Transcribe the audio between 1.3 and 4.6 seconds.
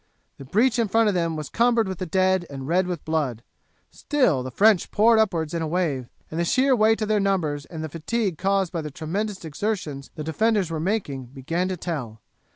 was cumbered with dead and red with blood. Still the